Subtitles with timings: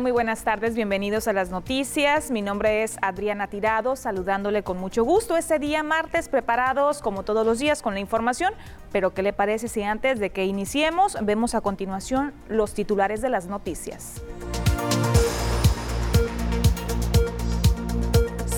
[0.00, 2.32] Muy buenas tardes, bienvenidos a las noticias.
[2.32, 7.46] Mi nombre es Adriana Tirado, saludándole con mucho gusto este día martes, preparados como todos
[7.46, 8.54] los días con la información,
[8.90, 13.28] pero ¿qué le parece si antes de que iniciemos vemos a continuación los titulares de
[13.28, 14.20] las noticias?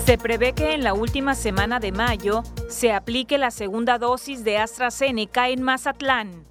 [0.05, 4.57] Se prevé que en la última semana de mayo se aplique la segunda dosis de
[4.57, 6.45] AstraZeneca en Mazatlán.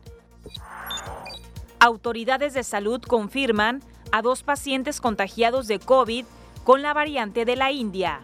[1.81, 3.83] Autoridades de salud confirman
[4.13, 6.25] a dos pacientes contagiados de COVID
[6.65, 8.21] con la variante de la India.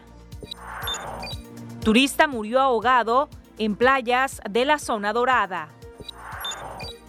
[1.84, 5.68] Turista murió ahogado en playas de la zona dorada.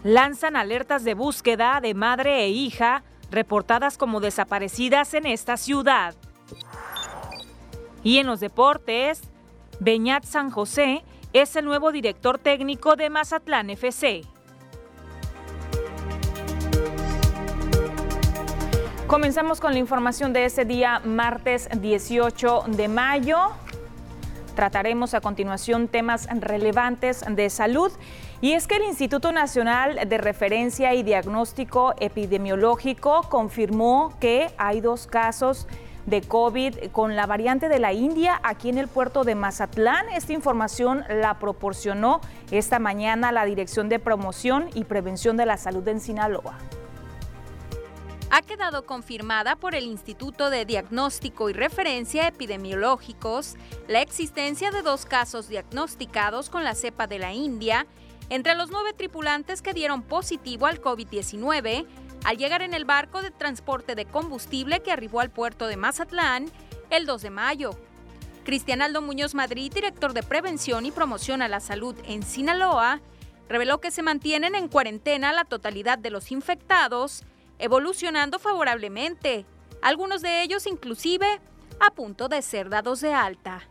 [0.04, 6.16] Lanzan alertas de búsqueda de madre e hija reportadas como desaparecidas en esta ciudad.
[8.04, 9.22] Y en los deportes,
[9.80, 14.22] Beñat San José es el nuevo director técnico de Mazatlán FC.
[19.08, 23.38] Comenzamos con la información de ese día, martes 18 de mayo.
[24.56, 27.92] Trataremos a continuación temas relevantes de salud.
[28.40, 35.06] Y es que el Instituto Nacional de Referencia y Diagnóstico Epidemiológico confirmó que hay dos
[35.06, 35.68] casos
[36.06, 40.08] de COVID con la variante de la India aquí en el puerto de Mazatlán.
[40.10, 45.86] Esta información la proporcionó esta mañana la Dirección de Promoción y Prevención de la Salud
[45.90, 46.58] en Sinaloa
[48.36, 53.54] ha quedado confirmada por el Instituto de Diagnóstico y Referencia Epidemiológicos
[53.88, 57.86] la existencia de dos casos diagnosticados con la cepa de la India
[58.32, 61.86] entre los nueve tripulantes que dieron positivo al COVID-19
[62.24, 66.48] al llegar en el barco de transporte de combustible que arribó al puerto de Mazatlán
[66.90, 67.78] el 2 de mayo.
[68.46, 73.00] Cristian Aldo Muñoz Madrid, director de Prevención y Promoción a la Salud en Sinaloa,
[73.48, 77.24] reveló que se mantienen en cuarentena la totalidad de los infectados
[77.64, 79.46] evolucionando favorablemente,
[79.82, 81.40] algunos de ellos inclusive
[81.80, 83.62] a punto de ser dados de alta.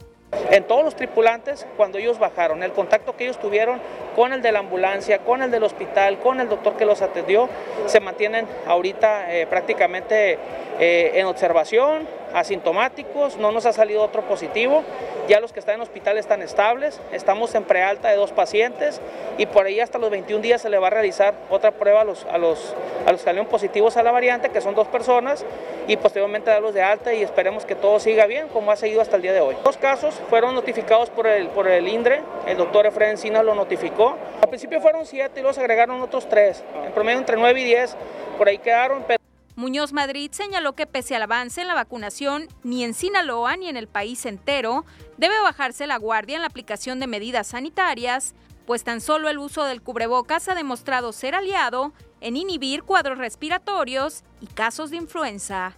[0.50, 3.82] En todos los tripulantes, cuando ellos bajaron, el contacto que ellos tuvieron
[4.16, 7.50] con el de la ambulancia, con el del hospital, con el doctor que los atendió,
[7.84, 10.38] se mantienen ahorita eh, prácticamente
[10.81, 14.82] eh, en observación, asintomáticos, no nos ha salido otro positivo,
[15.28, 19.00] ya los que están en hospital están estables, estamos en prealta de dos pacientes
[19.38, 22.04] y por ahí hasta los 21 días se le va a realizar otra prueba a
[22.04, 22.75] los, a los,
[23.06, 25.44] a los que salieron positivos a la variante, que son dos personas,
[25.87, 29.16] y posteriormente darlos de alta y esperemos que todo siga bien como ha seguido hasta
[29.16, 29.56] el día de hoy.
[29.64, 34.16] Dos casos fueron notificados por el, por el INDRE, el doctor Efraín Encina lo notificó.
[34.41, 37.97] Al principio fueron siete y luego agregaron otros tres, en promedio entre nueve y diez,
[38.38, 39.04] por ahí quedaron.
[39.06, 39.21] Pero
[39.62, 43.76] Muñoz Madrid señaló que pese al avance en la vacunación, ni en Sinaloa ni en
[43.76, 44.84] el país entero
[45.18, 48.34] debe bajarse la guardia en la aplicación de medidas sanitarias,
[48.66, 54.24] pues tan solo el uso del cubrebocas ha demostrado ser aliado en inhibir cuadros respiratorios
[54.40, 55.76] y casos de influenza.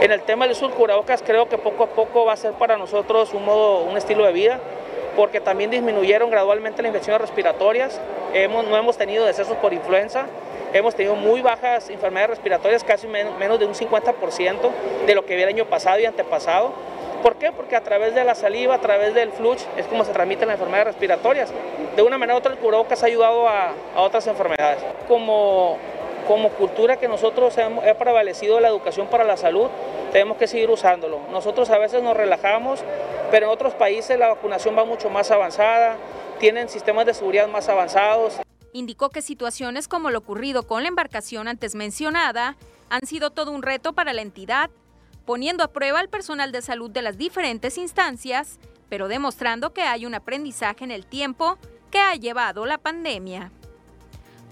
[0.00, 2.54] En el tema del uso del cubrebocas creo que poco a poco va a ser
[2.54, 4.58] para nosotros un modo, un estilo de vida,
[5.14, 8.00] porque también disminuyeron gradualmente las infecciones respiratorias,
[8.32, 10.26] hemos, no hemos tenido decesos por influenza,
[10.74, 14.70] hemos tenido muy bajas enfermedades respiratorias, casi menos de un 50%
[15.06, 16.72] de lo que había el año pasado y antepasado.
[17.22, 17.52] ¿Por qué?
[17.52, 20.56] Porque a través de la saliva, a través del fluch, es como se transmiten las
[20.56, 21.52] enfermedades respiratorias.
[21.96, 24.84] De una manera u otra, el cubrebocas ha ayudado a, otras enfermedades.
[25.08, 25.78] Como,
[26.26, 29.68] como cultura que nosotros hemos prevalecido la educación para la salud,
[30.12, 31.20] tenemos que seguir usándolo.
[31.30, 32.84] Nosotros a veces nos relajamos,
[33.30, 35.96] pero en otros países la vacunación va mucho más avanzada,
[36.38, 38.40] tienen sistemas de seguridad más avanzados.
[38.74, 42.56] Indicó que situaciones como lo ocurrido con la embarcación antes mencionada
[42.90, 44.68] han sido todo un reto para la entidad,
[45.24, 48.58] poniendo a prueba al personal de salud de las diferentes instancias,
[48.88, 51.56] pero demostrando que hay un aprendizaje en el tiempo
[51.92, 53.52] que ha llevado la pandemia.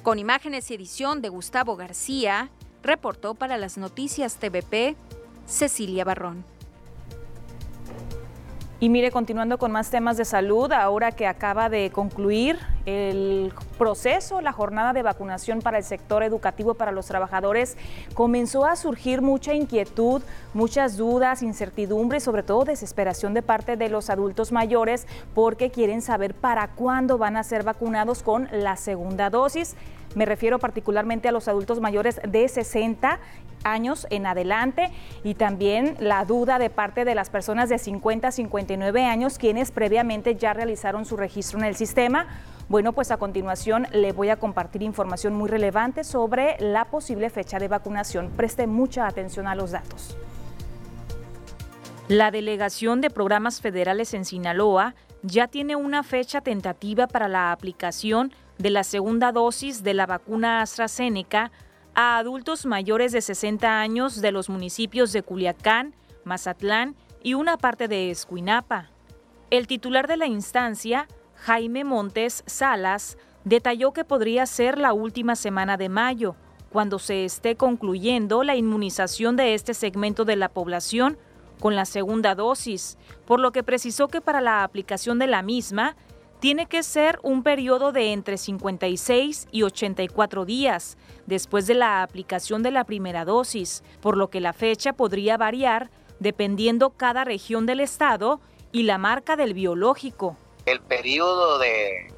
[0.05, 2.49] Con imágenes y edición de Gustavo García,
[2.85, 4.95] reportó para las noticias TVP
[5.47, 6.45] Cecilia Barrón.
[8.83, 13.53] Y mire, continuando con más temas de salud, ahora que acaba de concluir el
[13.83, 17.77] proceso, la jornada de vacunación para el sector educativo para los trabajadores,
[18.15, 20.23] comenzó a surgir mucha inquietud,
[20.55, 26.01] muchas dudas, incertidumbre y sobre todo desesperación de parte de los adultos mayores porque quieren
[26.01, 29.75] saber para cuándo van a ser vacunados con la segunda dosis.
[30.15, 33.19] Me refiero particularmente a los adultos mayores de 60
[33.65, 34.93] años en adelante
[35.25, 39.73] y también la duda de parte de las personas de 50 a 59 años quienes
[39.73, 42.29] previamente ya realizaron su registro en el sistema.
[42.73, 47.59] Bueno, pues a continuación le voy a compartir información muy relevante sobre la posible fecha
[47.59, 48.31] de vacunación.
[48.31, 50.17] Preste mucha atención a los datos.
[52.09, 58.33] La Delegación de Programas Federales en Sinaloa ya tiene una fecha tentativa para la aplicación
[58.57, 61.53] de la segunda dosis de la vacuna AstraZeneca
[61.95, 65.95] a adultos mayores de 60 años de los municipios de Culiacán,
[66.25, 68.89] Mazatlán y una parte de Escuinapa.
[69.51, 71.07] El titular de la instancia,
[71.45, 76.37] Jaime Montes Salas, detalló que podría ser la última semana de mayo,
[76.71, 81.19] cuando se esté concluyendo la inmunización de este segmento de la población
[81.59, 82.97] con la segunda dosis,
[83.27, 85.97] por lo que precisó que para la aplicación de la misma
[86.39, 90.97] tiene que ser un periodo de entre 56 y 84 días
[91.27, 95.91] después de la aplicación de la primera dosis, por lo que la fecha podría variar
[96.21, 98.41] dependiendo cada región del estado
[98.71, 100.37] y la marca del biológico.
[100.65, 102.13] El periodo de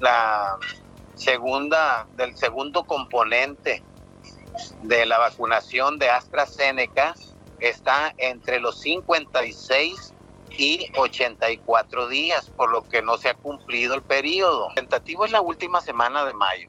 [0.00, 0.56] la
[1.14, 3.82] segunda del segundo componente
[4.82, 7.14] de la vacunación de AstraZeneca
[7.60, 10.14] está entre los 56
[10.50, 14.68] y 84 días, por lo que no se ha cumplido el periodo.
[14.70, 16.68] El tentativo es la última semana de mayo,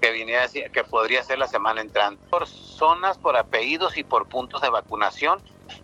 [0.00, 0.36] que, viene
[0.72, 2.22] que podría ser la semana entrante.
[2.28, 5.40] Por zonas, por apellidos y por puntos de vacunación,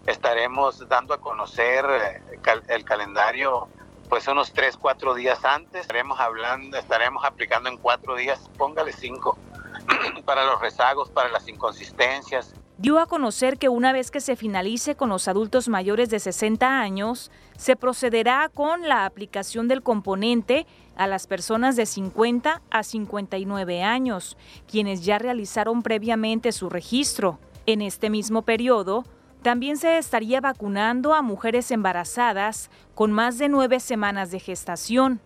[0.07, 2.39] estaremos dando a conocer eh,
[2.69, 3.69] el calendario
[4.09, 5.83] pues unos 3, 4 días antes.
[5.83, 9.39] Estaremos hablando, estaremos aplicando en 4 días, póngale 5,
[10.25, 14.95] para los rezagos, para las inconsistencias, dio a conocer que una vez que se finalice
[14.95, 20.67] con los adultos mayores de 60 años, se procederá con la aplicación del componente
[20.97, 24.37] a las personas de 50 a 59 años,
[24.71, 27.41] quienes ya realizaron previamente su registro.
[27.67, 29.05] En este mismo periodo,
[29.43, 35.20] también se estaría vacunando a mujeres embarazadas con más de nueve semanas de gestación.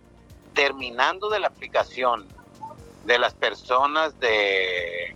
[0.53, 2.27] Terminando de la aplicación
[3.05, 5.15] de las personas de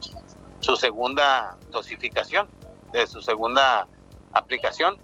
[0.60, 2.48] su segunda dosificación,
[2.92, 3.88] de su segunda
[4.34, 4.98] aplicación,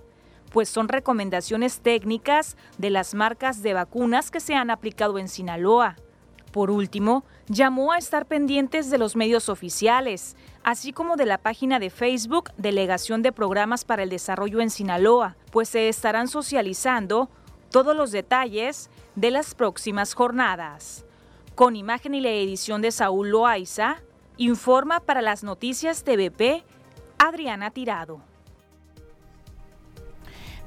[0.55, 5.97] pues son recomendaciones técnicas de las marcas de vacunas que se han aplicado en Sinaloa.
[6.53, 11.81] Por último, llamó a estar pendientes de los medios oficiales, así como de la página
[11.81, 17.29] de Facebook Delegación de Programas para el Desarrollo en Sinaloa, pues se estarán socializando
[17.73, 21.05] todos los detalles de las próximas jornadas.
[21.57, 23.97] Con imagen y la edición de Saúl Loaiza,
[24.37, 26.63] informa para las noticias TVP
[27.19, 28.34] Adriana Tirado.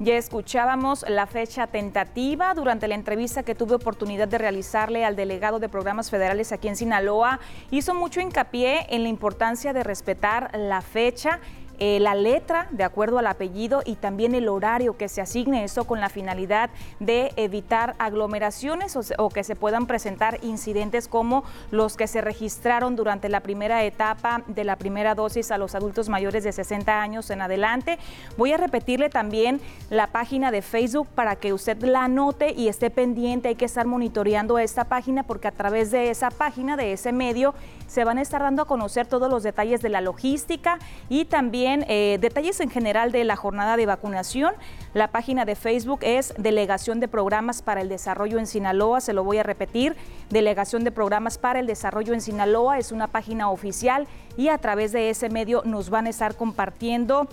[0.00, 5.58] Ya escuchábamos la fecha tentativa durante la entrevista que tuve oportunidad de realizarle al delegado
[5.58, 7.40] de programas federales aquí en Sinaloa.
[7.72, 11.40] Hizo mucho hincapié en la importancia de respetar la fecha
[11.80, 15.84] eh, la letra de acuerdo al apellido y también el horario que se asigne, eso
[15.84, 22.08] con la finalidad de evitar aglomeraciones o, que se puedan presentar incidentes como los que
[22.08, 26.50] se registraron durante la primera etapa de la primera dosis a los adultos mayores de
[26.50, 27.98] 60 años en adelante.
[28.36, 32.90] Voy a repetirle también la página de Facebook para que usted la anote y esté
[32.90, 33.50] pendiente.
[33.50, 37.54] Hay que estar monitoreando esta página porque a través de esa página, de ese medio,
[37.86, 41.67] se van a estar dando a conocer todos los detalles de la logística y también
[41.88, 44.54] eh, detalles en general de la jornada de vacunación.
[44.94, 49.24] La página de Facebook es Delegación de Programas para el Desarrollo en Sinaloa, se lo
[49.24, 49.94] voy a repetir,
[50.30, 54.06] Delegación de Programas para el Desarrollo en Sinaloa es una página oficial
[54.36, 57.28] y a través de ese medio nos van a estar compartiendo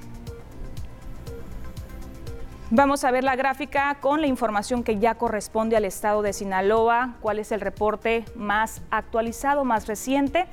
[2.70, 7.14] Vamos a ver la gráfica con la información que ya corresponde al estado de Sinaloa.
[7.22, 10.46] ¿Cuál es el reporte más actualizado, más reciente?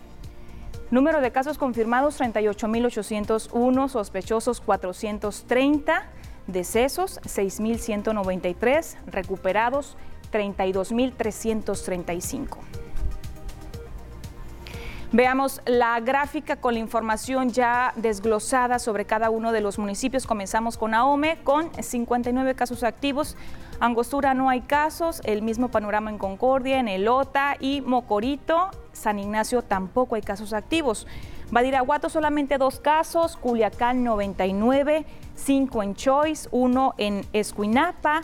[0.92, 6.06] Número de casos confirmados 38.801, sospechosos 430,
[6.46, 9.98] decesos 6.193, recuperados
[10.32, 12.85] 32.335.
[15.12, 20.26] Veamos la gráfica con la información ya desglosada sobre cada uno de los municipios.
[20.26, 23.38] Comenzamos con Ahome con 59 casos activos.
[23.80, 28.72] Angostura no hay casos, el mismo panorama en Concordia, en Elota y Mocorito.
[28.94, 31.08] San Ignacio tampoco hay casos activos.
[31.52, 38.22] Badiraguato solamente dos casos, Culiacán 99, 5 en Choice, 1 en Escuinapa.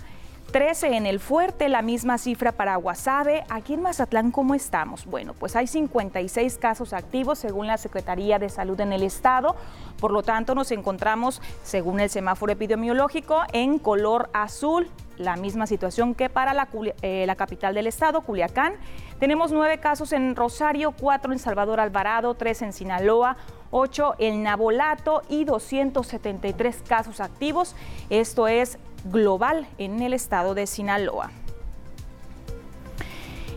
[0.52, 3.46] 13 en el fuerte, la misma cifra para Guasave.
[3.50, 5.06] Aquí en Mazatlán, ¿cómo estamos?
[5.06, 9.56] Bueno, pues hay 56 casos activos según la Secretaría de Salud en el estado.
[10.00, 14.90] Por lo tanto, nos encontramos, según el semáforo epidemiológico, en color azul.
[15.18, 16.68] La misma situación que para la,
[17.02, 18.74] eh, capital del estado, Culiacán.
[19.20, 23.38] Tenemos nueve casos en Rosario, cuatro en Salvador Alvarado, tres en Sinaloa,
[23.72, 27.76] 8 en Nabolato y 273 casos activos.
[28.10, 31.32] Esto es global en el estado de Sinaloa.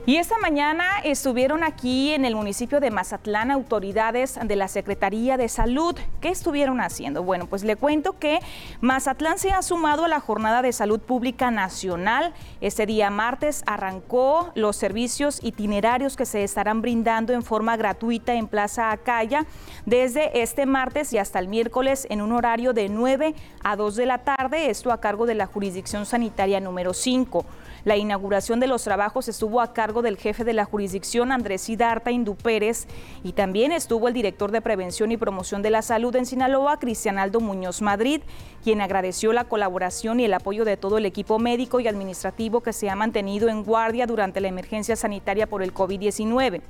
[0.07, 5.49] Y esta mañana estuvieron aquí en el municipio de Mazatlán autoridades de la Secretaría de
[5.49, 5.97] Salud.
[6.21, 7.23] ¿Qué estuvieron haciendo?
[7.23, 8.41] Bueno, pues le cuento que
[8.83, 12.35] Mazatlán se ha sumado a la Jornada de Salud Pública Nacional.
[12.61, 18.47] Este día martes arrancó los servicios itinerarios que se estarán brindando en forma gratuita en
[18.47, 19.47] Plaza Acaya
[19.87, 24.05] desde este martes y hasta el miércoles en un horario de 9 a 2 de
[24.05, 27.47] la tarde, esto a cargo de la jurisdicción sanitaria número 5.
[27.85, 32.11] La inauguración de los trabajos estuvo a cargo del jefe de la jurisdicción, Andrés Sidarta
[32.11, 32.87] Indú Pérez,
[33.23, 37.19] y también estuvo el director de Prevención y Promoción de la Salud en Sinaloa, Cristian
[37.19, 38.23] Aldo Muñoz Madrid,
[38.62, 42.73] quien agradeció la colaboración y el apoyo de todo el equipo médico y administrativo que
[42.73, 46.62] se ha mantenido en guardia durante la emergencia sanitaria por el COVID-19.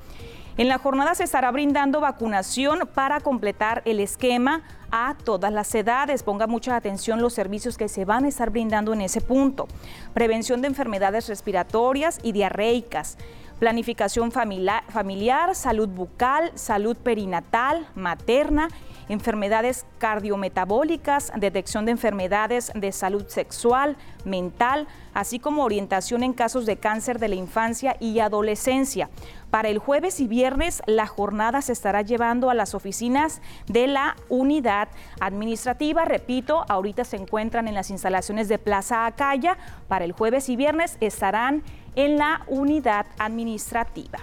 [0.57, 4.63] En la jornada se estará brindando vacunación para completar el esquema
[4.97, 6.23] a todas las edades.
[6.23, 9.67] Ponga mucha atención los servicios que se van a estar brindando en ese punto.
[10.13, 13.19] Prevención de enfermedades respiratorias y diarreicas.
[13.59, 18.69] Planificación familiar, salud bucal, salud perinatal, materna
[19.09, 26.77] enfermedades cardiometabólicas, detección de enfermedades de salud sexual, mental, así como orientación en casos de
[26.77, 29.11] cáncer de la infancia y adolescencia.
[29.51, 34.17] Para el jueves y viernes la jornada se estará llevando a las oficinas de la
[34.29, 34.89] unidad
[35.21, 36.05] administrativa.
[36.05, 39.57] Repito, ahorita se encuentran en las instalaciones de Plaza Acaya.
[39.87, 41.63] Para el jueves y viernes estarán
[41.95, 44.19] en la unidad administrativa.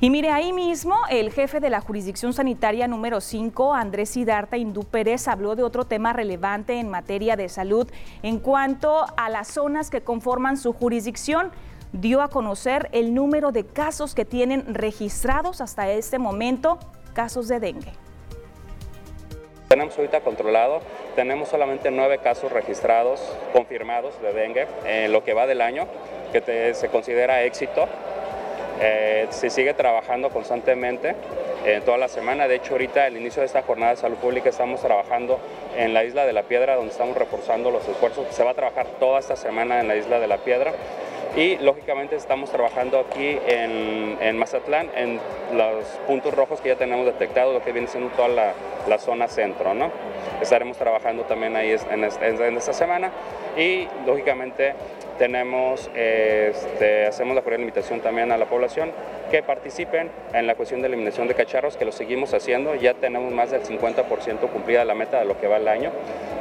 [0.00, 4.84] Y mire, ahí mismo el jefe de la jurisdicción sanitaria número 5, Andrés Sidarta Indú
[4.84, 7.90] Pérez, habló de otro tema relevante en materia de salud
[8.22, 11.50] en cuanto a las zonas que conforman su jurisdicción.
[11.92, 16.78] Dio a conocer el número de casos que tienen registrados hasta este momento,
[17.12, 17.92] casos de dengue.
[19.66, 20.80] Tenemos ahorita controlado,
[21.16, 23.20] tenemos solamente nueve casos registrados,
[23.52, 25.88] confirmados de dengue en lo que va del año,
[26.32, 27.88] que se considera éxito.
[28.80, 31.14] Eh, se sigue trabajando constantemente
[31.64, 32.46] en toda la semana.
[32.46, 35.38] De hecho, ahorita al inicio de esta jornada de salud pública estamos trabajando
[35.76, 38.26] en la Isla de la Piedra, donde estamos reforzando los esfuerzos.
[38.30, 40.72] Se va a trabajar toda esta semana en la Isla de la Piedra.
[41.36, 45.20] Y lógicamente estamos trabajando aquí en, Mazatlán, en
[45.52, 49.74] los puntos rojos que ya tenemos detectados, lo que viene siendo toda la, zona centro.
[49.74, 49.90] ¿no?
[50.40, 53.12] Estaremos trabajando también ahí en, en esta semana
[53.56, 54.74] y lógicamente
[55.18, 58.90] tenemos, este, hacemos la cordial invitación también a la población
[59.30, 62.74] que participen en la cuestión de eliminación de cacharros, que lo seguimos haciendo.
[62.74, 65.90] Ya tenemos más del 50% cumplida la meta de lo que va el año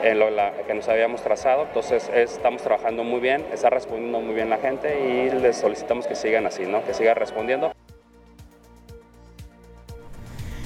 [0.04, 0.20] en
[0.66, 1.64] que nos habíamos trazado.
[1.64, 6.16] Entonces estamos trabajando muy bien, está respondiendo muy bien la gente y les solicitamos que
[6.16, 6.84] sigan así, ¿no?
[6.86, 7.74] que sigan respondiendo.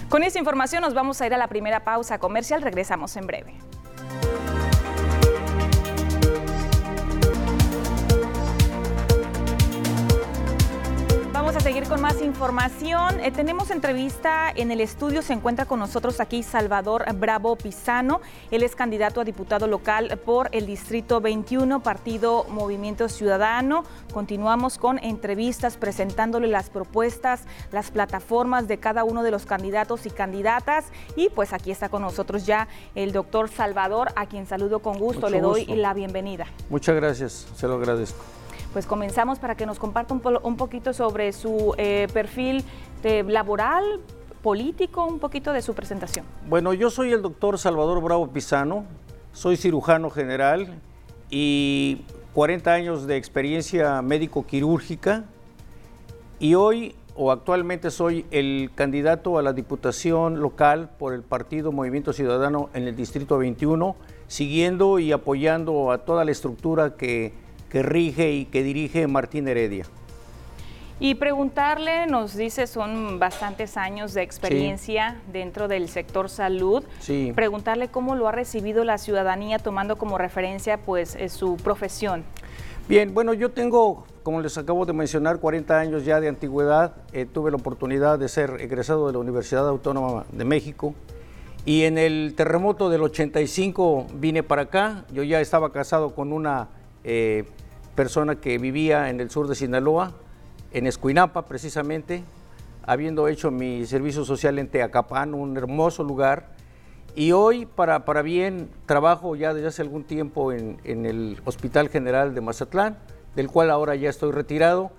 [0.10, 2.62] Con esta información nos vamos a ir a la primera pausa comercial.
[2.62, 3.53] Regresamos en breve.
[12.01, 13.20] Más información.
[13.20, 15.22] Eh, tenemos entrevista en el estudio.
[15.22, 18.22] Se encuentra con nosotros aquí Salvador Bravo Pisano.
[18.50, 23.84] Él es candidato a diputado local por el Distrito 21, Partido Movimiento Ciudadano.
[24.12, 30.10] Continuamos con entrevistas presentándole las propuestas, las plataformas de cada uno de los candidatos y
[30.10, 30.86] candidatas.
[31.15, 35.29] Y pues aquí está con nosotros ya el doctor Salvador, a quien saludo con gusto.
[35.29, 36.48] Le doy la bienvenida.
[36.67, 38.41] Muchas gracias, se lo agradezco
[38.74, 42.63] pues comenzamos para que nos comparta un, poquito sobre su eh, perfil
[43.04, 44.00] laboral,
[44.42, 46.25] político, un poquito de su presentación.
[46.48, 48.86] Bueno, yo soy el doctor Salvador Bravo Pisano,
[49.34, 50.80] soy cirujano general
[51.30, 52.01] y
[52.34, 55.25] 40 años de experiencia médico-quirúrgica
[56.40, 62.13] y hoy o actualmente soy el candidato a la diputación local por el Partido Movimiento
[62.13, 63.96] Ciudadano en el Distrito 21,
[64.28, 67.34] siguiendo y apoyando a toda la estructura que
[67.72, 69.86] que rige y que dirige Martín Heredia.
[71.00, 76.84] Y preguntarle, nos dice, son bastantes años de experiencia dentro del sector salud.
[77.00, 77.32] Sí.
[77.34, 82.24] Preguntarle cómo lo ha recibido la ciudadanía tomando como referencia pues su profesión.
[82.88, 86.94] Bien, bueno, yo tengo, como les acabo de mencionar, 40 años ya de antigüedad.
[87.13, 90.94] Eh, tuve la oportunidad de ser egresado de la Universidad Autónoma de México.
[91.66, 95.06] Y en el terremoto del 85 vine para acá.
[95.12, 96.68] Yo ya estaba casado con una
[97.04, 97.46] eh,
[97.96, 100.14] persona que vivía en el sur de Sinaloa,
[100.72, 102.24] en Escuinapa precisamente,
[102.84, 106.50] habiendo hecho mi servicio social en Teacapán, un hermoso lugar.
[107.16, 112.34] Y hoy, para, para bien, trabajo ya desde hace algún tiempo en, el Hospital General
[112.34, 112.98] de Mazatlán,
[113.36, 114.92] del cual ahora ya estoy retirado.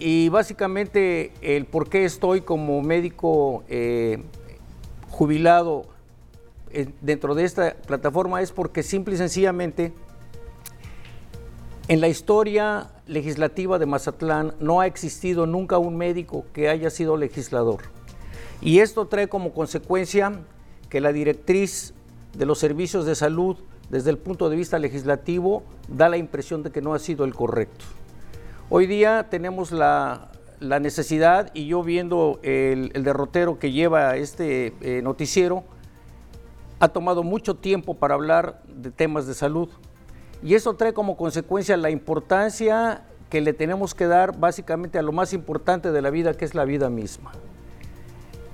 [0.00, 4.22] Y básicamente el por qué estoy como médico eh,
[5.08, 5.86] jubilado
[6.70, 9.92] eh, dentro de esta plataforma es porque simple y sencillamente
[11.88, 17.16] en la historia legislativa de Mazatlán no ha existido nunca un médico que haya sido
[17.16, 17.80] legislador.
[18.60, 20.32] Y esto trae como consecuencia
[20.90, 21.94] que la directriz
[22.36, 23.56] de los servicios de salud
[23.88, 27.34] desde el punto de vista legislativo da la impresión de que no ha sido el
[27.34, 27.86] correcto.
[28.68, 35.64] Hoy día tenemos la, necesidad, y yo viendo el, derrotero que lleva este eh, noticiero,
[36.80, 39.70] ha tomado mucho tiempo para hablar de temas de salud.
[40.42, 45.12] Y eso trae como consecuencia la importancia que le tenemos que dar básicamente a lo
[45.12, 47.32] más importante de la vida, que es la vida misma.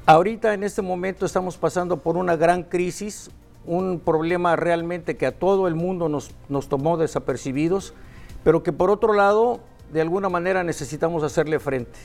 [0.06, 3.30] Ahorita en este momento estamos pasando por una gran crisis,
[3.66, 7.94] un problema realmente que a todo el mundo nos, nos tomó desapercibidos,
[8.42, 9.60] pero que por otro lado,
[9.92, 11.98] de alguna manera necesitamos hacerle frente.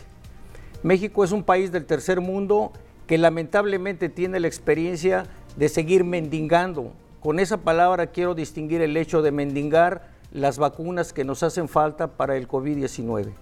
[0.83, 2.71] México es un país del tercer mundo
[3.07, 5.25] que lamentablemente tiene la experiencia
[5.57, 11.23] de seguir mendigando con esa palabra quiero distinguir el hecho de mendigar las vacunas que
[11.23, 13.33] nos hacen falta para el COVID-19.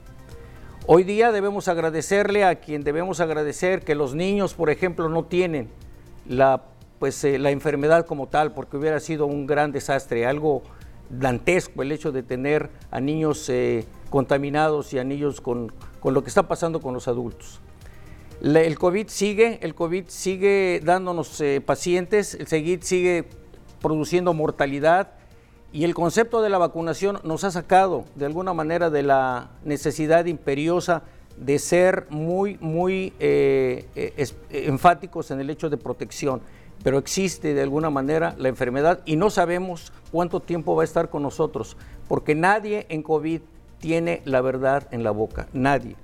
[0.88, 5.70] Hoy día debemos agradecerle a quien debemos agradecer que los niños, por ejemplo, no tienen
[6.28, 6.64] la,
[6.98, 10.64] pues, eh, la enfermedad como tal, porque hubiera sido un gran desastre, algo
[11.10, 15.72] dantesco el hecho de tener a niños eh, contaminados y a niños con,
[16.04, 17.60] lo que está pasando con los adultos.
[18.42, 23.26] el COVID sigue, el COVID sigue dándonos eh, pacientes, el seguir sigue
[23.82, 25.10] produciendo mortalidad
[25.72, 30.26] y el concepto de la vacunación nos ha sacado de alguna manera de la necesidad
[30.26, 31.04] imperiosa
[31.38, 36.42] de ser muy, muy eh, eh, enfáticos en el hecho de protección.
[36.84, 41.10] Pero existe de alguna manera la enfermedad y no sabemos cuánto tiempo va a estar
[41.10, 41.76] con nosotros,
[42.08, 43.42] porque nadie en COVID
[43.80, 45.96] tiene la verdad en la boca, nadie.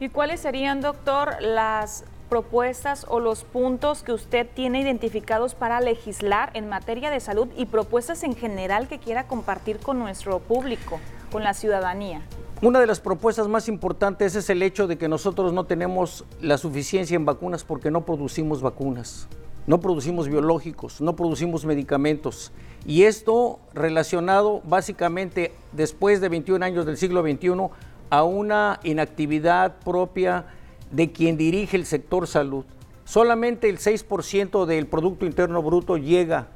[0.00, 6.50] ¿Y cuáles serían, doctor, las propuestas o los puntos que usted tiene identificados para legislar
[6.54, 11.00] en materia de salud y propuestas en general que quiera compartir con nuestro público,
[11.32, 12.22] con la ciudadanía?
[12.60, 16.58] Una de las propuestas más importantes es el hecho de que nosotros no tenemos la
[16.58, 19.28] suficiencia en vacunas porque no producimos vacunas,
[19.66, 22.52] no producimos biológicos, no producimos medicamentos.
[22.84, 27.68] Y esto relacionado básicamente después de 21 años del siglo XXI
[28.10, 30.46] a una inactividad propia
[30.90, 32.64] de quien dirige el sector salud.
[33.04, 36.48] Solamente el 6% del Producto Interno Bruto llega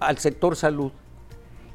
[0.00, 0.92] al sector salud.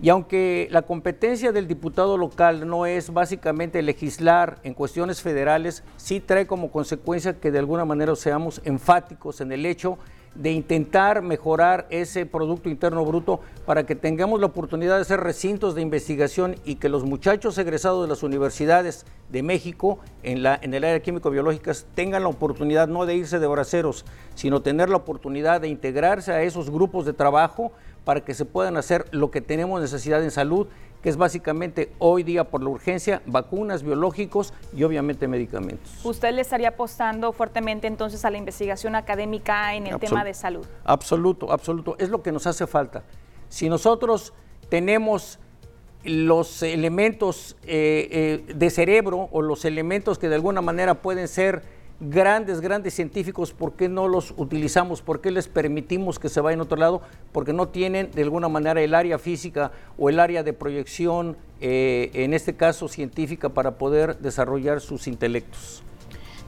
[0.02, 6.20] Y aunque la competencia del diputado local no es básicamente legislar en cuestiones federales, sí
[6.20, 9.98] trae como consecuencia que de alguna manera seamos enfáticos en el hecho
[10.36, 15.76] de intentar mejorar ese Producto Interno Bruto para que tengamos la oportunidad de hacer recintos
[15.76, 20.74] de investigación y que los muchachos egresados de las universidades de México en, la, en
[20.74, 25.62] el área químico-biológicas tengan la oportunidad no de irse de braceros, sino tener la oportunidad
[25.62, 27.72] de integrarse a esos grupos de trabajo
[28.04, 30.68] para que se puedan hacer lo que tenemos necesidad en salud,
[31.04, 36.04] que es básicamente hoy día por la urgencia, vacunas, biológicos y obviamente medicamentos.
[36.06, 40.66] ¿Usted le estaría apostando fuertemente entonces a la investigación académica en el tema de salud?
[40.86, 41.98] Absoluto, absoluto.
[42.00, 43.04] Es lo que nos hace falta.
[43.50, 44.34] Si nosotros
[44.70, 45.40] tenemos
[46.06, 51.64] los elementos eh, eh, de cerebro o los elementos que de alguna manera pueden ser
[52.00, 55.02] grandes, grandes científicos, ¿por qué no los utilizamos?
[55.02, 57.02] ¿Por qué les permitimos que se vayan a otro lado?
[57.32, 62.12] Porque no tienen de alguna manera el área física o el área de proyección, eh,
[62.14, 65.84] en este caso científica, para poder desarrollar sus intelectos.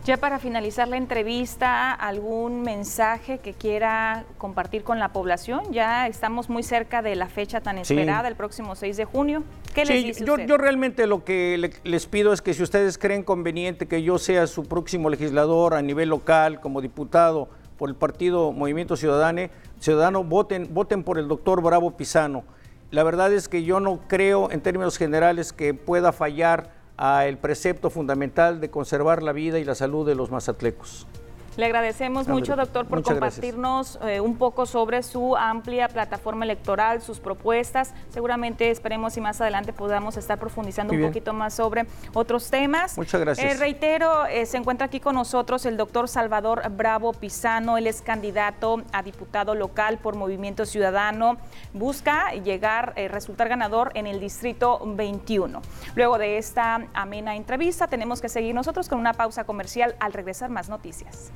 [0.05, 5.63] Ya para finalizar la entrevista, ¿algún mensaje que quiera compartir con la población?
[5.71, 9.43] Ya estamos muy cerca de la fecha tan esperada, el próximo 6 de junio.
[9.73, 13.23] ¿Qué les dice yo, yo realmente lo que les pido es que si ustedes creen
[13.23, 18.51] conveniente que yo sea su próximo legislador a nivel local, como diputado por el partido
[18.51, 22.43] Movimiento Ciudadano, Ciudadano voten, voten por el doctor Bravo Pisano.
[22.91, 27.37] La verdad es que yo no creo en términos generales que pueda fallar a el
[27.37, 31.07] precepto fundamental de conservar la vida y la salud de los mazatlecos.
[31.57, 37.21] Le agradecemos mucho, doctor, por compartirnos eh, un poco sobre su amplia plataforma electoral, sus
[37.21, 37.93] propuestas.
[38.09, 42.97] Seguramente esperemos y más adelante podamos estar profundizando un poquito más sobre otros temas.
[42.97, 43.53] Muchas gracias.
[43.53, 47.77] Eh, reitero, eh, se encuentra aquí con nosotros el doctor Salvador Bravo Pisano.
[47.77, 51.37] Él es candidato a diputado local por Movimiento Ciudadano.
[51.73, 55.61] Busca llegar, resultar ganador en el Distrito 21.
[55.95, 60.49] Luego de esta amena entrevista, tenemos que seguir nosotros con una pausa comercial al regresar
[60.49, 61.31] más noticias.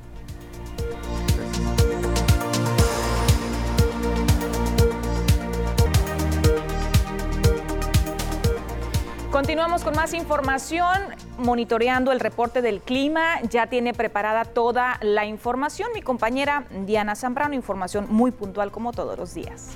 [9.40, 10.98] Continuamos con más información,
[11.38, 13.40] monitoreando el reporte del clima.
[13.48, 19.16] Ya tiene preparada toda la información mi compañera Diana Zambrano, información muy puntual como todos
[19.16, 19.70] los días.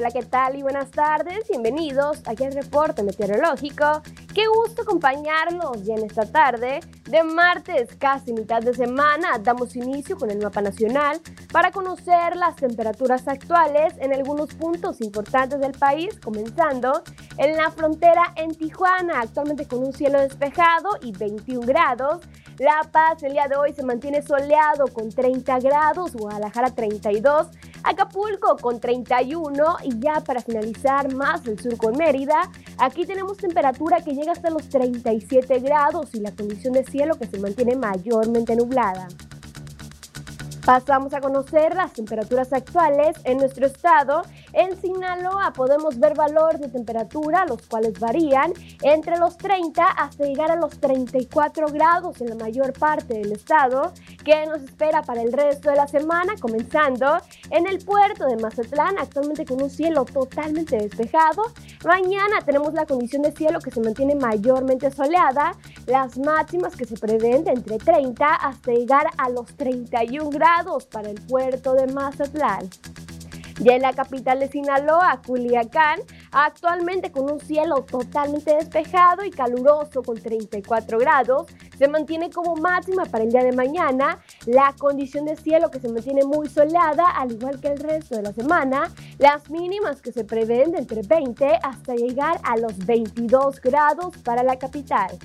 [0.00, 1.46] Hola, ¿qué tal y buenas tardes?
[1.50, 4.00] Bienvenidos aquí al reporte meteorológico.
[4.34, 6.80] Qué gusto acompañarlos y en esta tarde
[7.10, 11.20] de martes, casi mitad de semana, damos inicio con el mapa nacional
[11.52, 17.02] para conocer las temperaturas actuales en algunos puntos importantes del país, comenzando
[17.36, 22.22] en la frontera en Tijuana, actualmente con un cielo despejado y 21 grados.
[22.58, 27.48] La Paz el día de hoy se mantiene soleado con 30 grados, Guadalajara 32,
[27.82, 34.02] Acapulco con 31 y ya para finalizar más el sur con Mérida, aquí tenemos temperatura
[34.02, 38.54] que llega hasta los 37 grados y la condición de cielo que se mantiene mayormente
[38.56, 39.08] nublada.
[40.64, 44.22] Pasamos a conocer las temperaturas actuales en nuestro estado.
[44.52, 50.50] En Sinaloa podemos ver valor de temperatura, los cuales varían entre los 30 hasta llegar
[50.50, 53.92] a los 34 grados en la mayor parte del estado,
[54.24, 57.18] que nos espera para el resto de la semana, comenzando
[57.50, 61.42] en el puerto de Mazatlán, actualmente con un cielo totalmente despejado.
[61.84, 65.54] Mañana tenemos la condición de cielo que se mantiene mayormente soleada,
[65.86, 71.10] las máximas que se prevén de entre 30 hasta llegar a los 31 grados para
[71.10, 72.68] el puerto de Mazatlán.
[73.60, 76.00] Ya en la capital de Sinaloa, Culiacán,
[76.32, 81.46] actualmente con un cielo totalmente despejado y caluroso con 34 grados,
[81.76, 85.90] se mantiene como máxima para el día de mañana la condición de cielo que se
[85.90, 90.24] mantiene muy soleada, al igual que el resto de la semana, las mínimas que se
[90.24, 95.18] prevén de entre 20 hasta llegar a los 22 grados para la capital.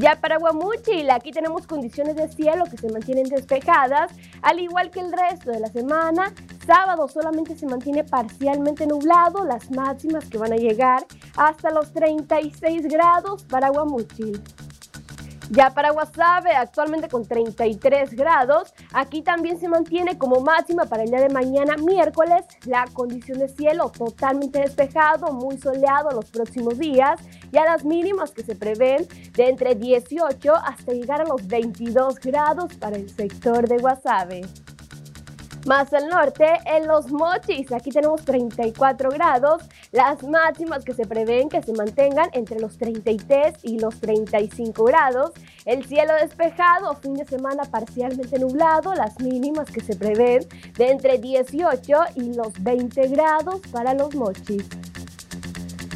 [0.00, 4.10] Ya para Guamuchil, aquí tenemos condiciones de cielo que se mantienen despejadas,
[4.40, 6.32] al igual que el resto de la semana.
[6.66, 11.04] Sábado solamente se mantiene parcialmente nublado, las máximas que van a llegar
[11.36, 14.42] hasta los 36 grados para Guamuchil.
[15.52, 21.10] Ya para Guasave, actualmente con 33 grados, aquí también se mantiene como máxima para el
[21.10, 27.20] día de mañana, miércoles, la condición de cielo totalmente despejado, muy soleado los próximos días,
[27.50, 32.74] ya las mínimas que se prevén de entre 18 hasta llegar a los 22 grados
[32.74, 34.42] para el sector de Guasave.
[35.66, 41.50] Más al norte, en Los Mochis, aquí tenemos 34 grados, las máximas que se prevén
[41.50, 45.32] que se mantengan entre los 33 y los 35 grados.
[45.66, 50.46] El cielo despejado, fin de semana parcialmente nublado, las mínimas que se prevén
[50.78, 54.66] de entre 18 y los 20 grados para Los Mochis.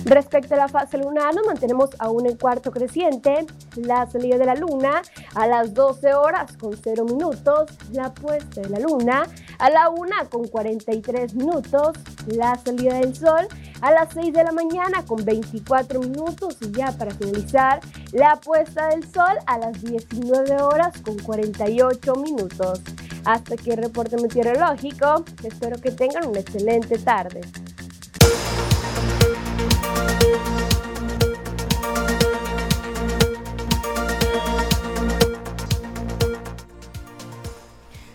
[0.05, 3.47] Respecto a la fase lunar, nos mantenemos aún en cuarto creciente.
[3.77, 5.01] La salida de la luna
[5.35, 7.71] a las 12 horas con 0 minutos.
[7.91, 9.23] La puesta de la luna
[9.59, 11.97] a la 1 con 43 minutos.
[12.27, 13.49] La salida del sol
[13.81, 16.59] a las 6 de la mañana con 24 minutos.
[16.61, 17.81] Y ya para finalizar,
[18.13, 22.83] la puesta del sol a las 19 horas con 48 minutos.
[23.25, 25.25] Hasta aquí el reporte meteorológico.
[25.43, 27.41] Espero que tengan una excelente tarde.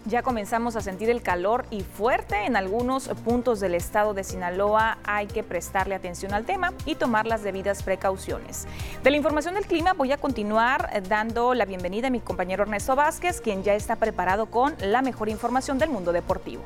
[0.10, 4.98] Ya comenzamos a sentir el calor y fuerte en algunos puntos del estado de Sinaloa.
[5.04, 8.66] Hay que prestarle atención al tema y tomar las debidas precauciones.
[9.04, 12.96] De la información del clima voy a continuar dando la bienvenida a mi compañero Ernesto
[12.96, 16.64] Vázquez, quien ya está preparado con la mejor información del mundo deportivo.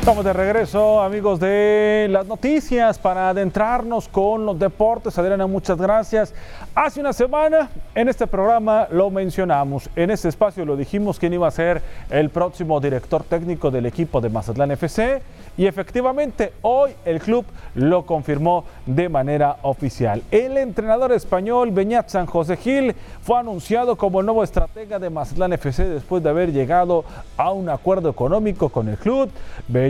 [0.00, 5.18] Estamos de regreso, amigos de las noticias, para adentrarnos con los deportes.
[5.18, 6.32] Adriana, muchas gracias.
[6.74, 11.46] Hace una semana en este programa lo mencionamos, en este espacio lo dijimos quién iba
[11.46, 15.20] a ser el próximo director técnico del equipo de Mazatlán FC
[15.58, 20.22] y efectivamente hoy el club lo confirmó de manera oficial.
[20.30, 25.52] El entrenador español Beñat San José Gil fue anunciado como el nuevo estratega de Mazatlán
[25.52, 27.04] FC después de haber llegado
[27.36, 29.28] a un acuerdo económico con el club.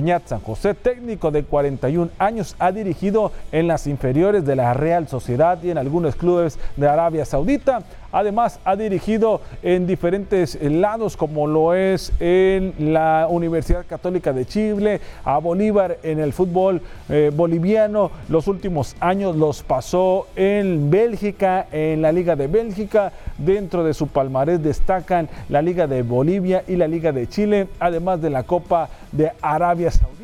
[0.01, 5.09] Beñat San José, técnico de 41 años, ha dirigido en las inferiores de la Real
[5.09, 7.83] Sociedad y en algunos clubes de Arabia Saudita.
[8.13, 15.01] Además, ha dirigido en diferentes lados, como lo es en la Universidad Católica de Chile,
[15.25, 18.11] a Bolívar en el fútbol eh, boliviano.
[18.29, 23.13] Los últimos años los pasó en Bélgica, en la Liga de Bélgica.
[23.39, 28.21] Dentro de su palmarés destacan la Liga de Bolivia y la Liga de Chile, además
[28.21, 30.20] de la Copa de Arabia Saudita.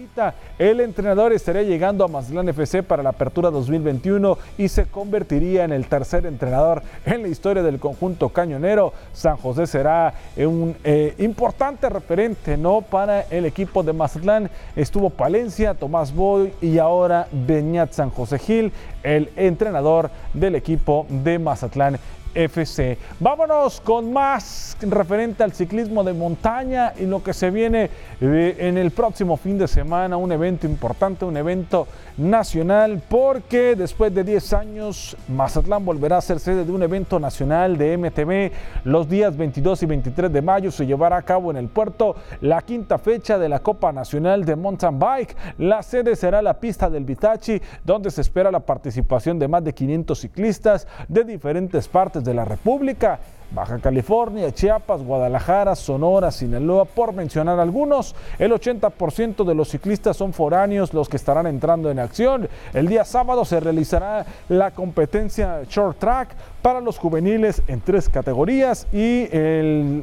[0.59, 5.72] El entrenador estaría llegando a Mazatlán FC para la apertura 2021 y se convertiría en
[5.72, 8.94] el tercer entrenador en la historia del conjunto cañonero.
[9.12, 12.81] San José será un eh, importante referente ¿no?
[12.81, 14.48] para el equipo de Mazatlán.
[14.74, 21.38] Estuvo Palencia, Tomás Boy y ahora Beñat San José Gil, el entrenador del equipo de
[21.38, 21.98] Mazatlán
[22.37, 22.99] FC.
[23.18, 28.77] Vámonos con más referente al ciclismo de montaña y lo que se viene eh, en
[28.77, 34.52] el próximo fin de semana, un evento importante, un evento nacional, porque después de 10
[34.55, 38.52] años Mazatlán volverá a ser sede de un evento nacional de MTV.
[38.85, 42.62] Los días 22 y 23 de mayo se llevará a cabo en el puerto la
[42.62, 45.37] quinta fecha de la Copa Nacional de Mountain Bike.
[45.59, 49.74] La sede será la pista del Vitachi, donde se espera la participación de más de
[49.74, 53.20] 500 ciclistas de diferentes partes de la República.
[53.50, 58.14] Baja California, Chiapas, Guadalajara, Sonora, Sinaloa, por mencionar algunos.
[58.38, 62.48] El 80% de los ciclistas son foráneos los que estarán entrando en acción.
[62.74, 66.28] El día sábado se realizará la competencia Short Track
[66.66, 69.29] para los juveniles en tres categorías y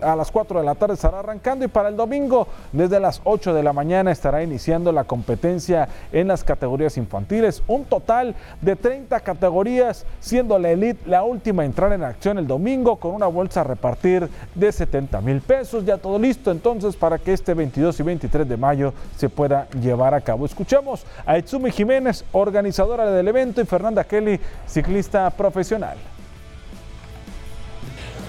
[0.01, 3.53] a las 4 de la tarde estará arrancando y para el domingo desde las 8
[3.53, 7.61] de la mañana estará iniciando la competencia en las categorías infantiles.
[7.67, 12.47] Un total de 30 categorías, siendo la elite la última a entrar en acción el
[12.47, 15.83] domingo con una bolsa a repartir de 70 mil pesos.
[15.83, 20.13] Ya todo listo entonces para que este 22 y 23 de mayo se pueda llevar
[20.13, 20.45] a cabo.
[20.45, 25.97] Escuchemos a Itsumi Jiménez, organizadora del evento, y Fernanda Kelly, ciclista profesional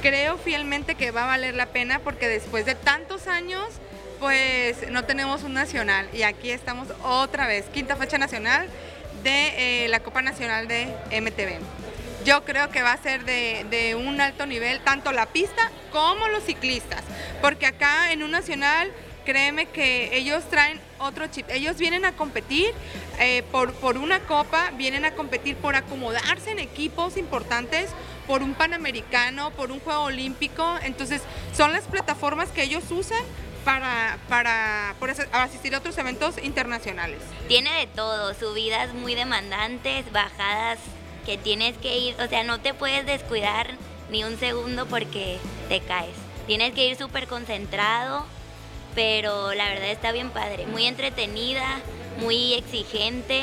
[0.05, 3.65] creo fielmente que va a valer la pena porque después de tantos años
[4.21, 8.69] pues no tenemos un nacional y aquí estamos otra vez, quinta fecha nacional
[9.23, 11.59] de eh, la Copa Nacional de MTV.
[12.23, 16.29] Yo creo que va a ser de, de, un alto nivel tanto la pista como
[16.29, 17.03] los ciclistas,
[17.41, 18.93] porque acá en un nacional
[19.25, 21.47] créeme que ellos traen otro chip.
[21.49, 22.73] Ellos vienen a competir
[23.19, 27.89] eh, por, por una copa, vienen a competir por acomodarse en equipos importantes,
[28.27, 30.65] por un panamericano, por un juego olímpico.
[30.83, 31.23] Entonces,
[31.57, 33.23] son las plataformas que ellos usan
[33.65, 34.95] para, para
[35.33, 37.19] asistir a otros eventos internacionales.
[37.49, 40.79] Tiene de todo, subidas muy demandantes, bajadas
[41.25, 43.71] que tienes que ir, o sea, no te puedes descuidar
[44.11, 46.15] ni un segundo porque te caes.
[46.47, 48.27] Tienes que ir súper concentrado
[48.95, 51.81] pero la verdad está bien padre, muy entretenida,
[52.21, 53.43] muy exigente.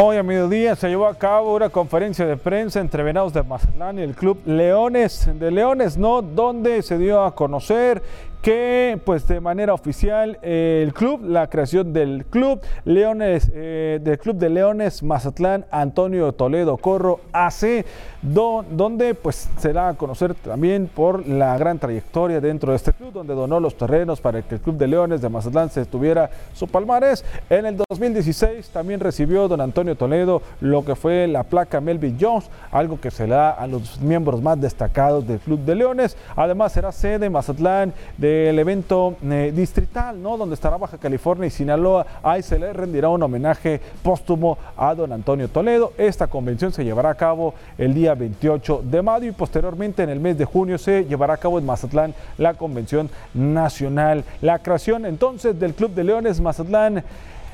[0.00, 3.98] Hoy a mediodía se llevó a cabo una conferencia de prensa entre Venados de Mazatlán
[3.98, 6.22] y el Club Leones de Leones, ¿no?
[6.22, 8.00] Donde se dio a conocer
[8.40, 14.36] que pues de manera oficial el club, la creación del club Leones, eh, del Club
[14.36, 17.84] de Leones Mazatlán Antonio Toledo Corro AC,
[18.22, 23.12] donde pues se da a conocer también por la gran trayectoria dentro de este club,
[23.12, 26.66] donde donó los terrenos para que el Club de Leones de Mazatlán se tuviera su
[26.66, 27.24] palmarés.
[27.48, 32.50] En el 2016 también recibió don Antonio Toledo lo que fue la placa Melvin Jones,
[32.72, 36.16] algo que se le da a los miembros más destacados del Club de Leones.
[36.34, 40.36] Además será sede Mazatlán de el evento eh, distrital, ¿no?
[40.36, 42.06] Donde estará Baja California y Sinaloa.
[42.22, 45.92] Ahí se le rendirá un homenaje póstumo a don Antonio Toledo.
[45.98, 50.20] Esta convención se llevará a cabo el día 28 de mayo y posteriormente en el
[50.20, 54.24] mes de junio se llevará a cabo en Mazatlán la convención nacional.
[54.40, 57.04] La creación entonces del Club de Leones Mazatlán.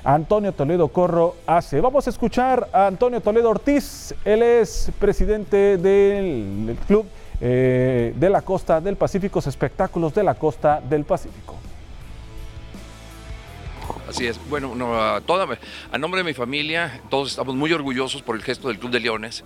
[0.04, 1.80] Antonio Toledo Corro hace.
[1.80, 4.14] Vamos a escuchar a Antonio Toledo Ortiz.
[4.24, 7.06] Él es presidente del club
[7.40, 11.56] eh, de la costa del Pacífico, espectáculos de la costa del Pacífico.
[14.08, 14.38] Así es.
[14.48, 15.46] Bueno, a, toda,
[15.90, 19.00] a nombre de mi familia, todos estamos muy orgullosos por el gesto del Club de
[19.00, 19.42] Leones.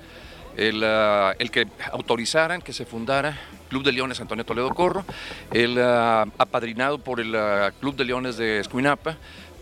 [0.59, 5.05] El, ah, que autorizaran que se fundara Club de Leones Antonio Toledo Corro,
[5.53, 9.16] el ah, apadrinado por el ah, Club de Leones de Escuinapa,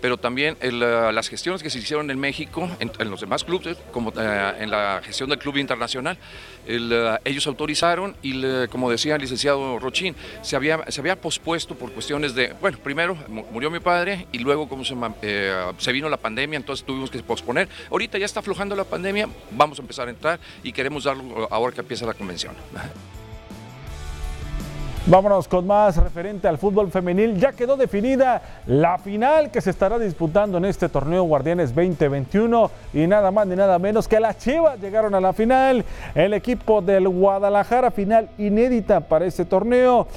[0.06, 4.52] pero también las gestiones que se hicieron en México, en, los demás clubes, como eh,
[4.60, 6.16] en la gestión del Club Internacional,
[6.64, 11.90] eh, ellos autorizaron y, como decía el licenciado Rochín, se había, se había pospuesto por
[11.90, 13.16] cuestiones de, bueno, primero
[13.50, 14.84] murió mi padre y luego como
[15.22, 17.68] eh, se vino la pandemia, entonces tuvimos que posponer.
[17.90, 21.74] Ahorita ya está aflojando la pandemia, vamos a empezar a entrar y queremos darlo ahora
[21.74, 22.54] que empieza la convención.
[25.08, 27.36] Vámonos con más referente al fútbol femenil.
[27.36, 33.06] Ya quedó definida la final que se estará disputando en este torneo Guardianes 2021 y
[33.06, 35.84] nada más ni nada menos que las Chivas llegaron a la final.
[36.12, 40.08] El equipo del Guadalajara final inédita para este torneo.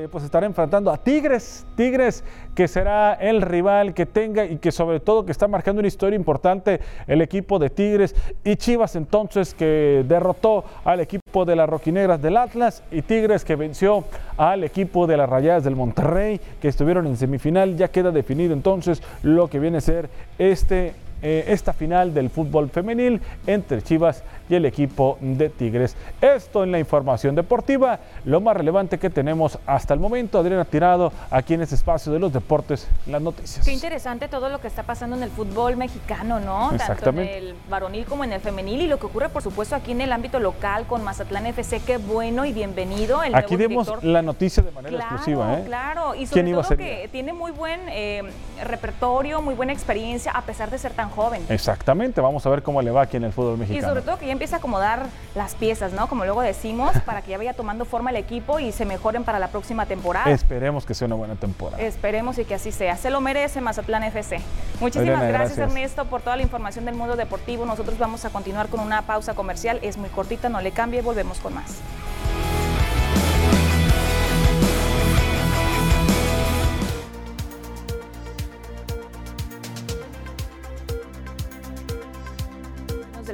[0.00, 4.72] La, pues estará enfrentando a Tigres, Tigres que será el rival que tenga y que
[4.72, 8.14] sobre todo que está marcando una historia importante el equipo de Tigres.
[8.44, 12.82] Y Chivas entonces que derrotó al equipo de las Roquinegras del Atlas.
[12.90, 14.04] Y Tigres que venció
[14.36, 17.76] al equipo de las Rayadas del Monterrey que estuvieron en semifinal.
[17.76, 20.08] Ya queda definido entonces lo que viene a ser
[20.38, 25.96] este eh, esta final del fútbol femenil entre Chivas y el equipo de Tigres.
[26.20, 30.38] Esto en la información deportiva, lo más relevante que tenemos hasta el momento.
[30.38, 33.64] Adriana Tirado, aquí en este espacio de los deportes, las noticias.
[33.64, 36.72] Qué interesante todo lo que está pasando en el fútbol mexicano, ¿no?
[36.72, 37.32] Exactamente.
[37.32, 39.92] Tanto en el varonil como en el femenil y lo que ocurre, por supuesto, aquí
[39.92, 41.80] en el ámbito local con Mazatlán FC.
[41.80, 43.22] Qué bueno y bienvenido.
[43.22, 45.62] El aquí dimos la noticia de manera exclusiva, ¿eh?
[45.66, 48.22] Claro, y sobre todo que tiene muy buen eh,
[48.64, 51.44] repertorio, muy buena experiencia, a pesar de ser tan joven.
[51.48, 53.84] Exactamente, vamos a ver cómo le va aquí en el fútbol mexicano.
[53.84, 56.08] Y sobre todo que ya empieza a acomodar las piezas, ¿no?
[56.08, 59.38] Como luego decimos, para que ya vaya tomando forma el equipo y se mejoren para
[59.38, 60.30] la próxima temporada.
[60.30, 61.82] Esperemos que sea una buena temporada.
[61.82, 62.96] Esperemos y que así sea.
[62.96, 64.40] Se lo merece Mazatlán FC.
[64.80, 67.66] Muchísimas gracias, Ernesto por toda la información del mundo deportivo.
[67.66, 69.78] Nosotros vamos a continuar con una pausa comercial.
[69.82, 71.76] Es muy cortita, no le cambie, volvemos con más.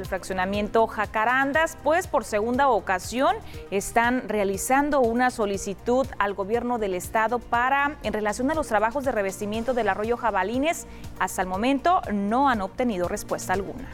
[0.05, 3.37] Fraccionamiento Jacarandas, pues por segunda ocasión
[3.71, 9.13] están realizando una solicitud al gobierno del estado para, en relación a los trabajos de
[9.13, 10.87] revestimiento del arroyo Jabalines,
[11.19, 13.89] hasta el momento no han obtenido respuesta alguna.